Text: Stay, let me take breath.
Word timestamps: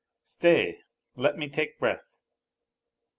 Stay, 0.23 0.79
let 1.15 1.37
me 1.37 1.47
take 1.47 1.77
breath. 1.77 2.17